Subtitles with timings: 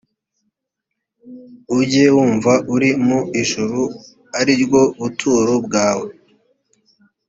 [1.77, 3.81] ujye wumva uri mu ijuru
[4.39, 6.09] ari ryo buturo bwawe